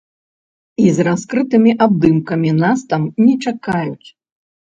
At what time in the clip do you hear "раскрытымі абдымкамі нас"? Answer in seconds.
1.07-2.79